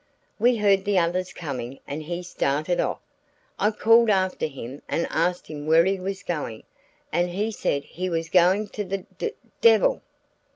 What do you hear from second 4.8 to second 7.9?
and asked him where he was going, and he said